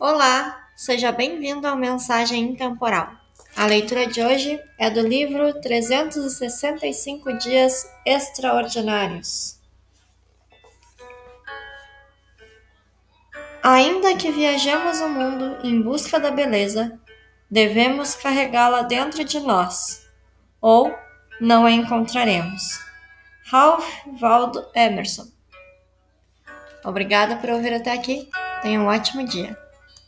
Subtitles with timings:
[0.00, 3.10] Olá, seja bem-vindo ao Mensagem Intemporal.
[3.56, 9.58] A leitura de hoje é do livro 365 Dias Extraordinários.
[13.60, 16.96] Ainda que viajemos o mundo em busca da beleza,
[17.50, 20.08] devemos carregá-la dentro de nós,
[20.60, 20.94] ou
[21.40, 22.62] não a encontraremos.
[23.50, 25.26] Ralph Waldo Emerson
[26.84, 28.30] Obrigada por ouvir até aqui.
[28.62, 29.67] Tenha um ótimo dia.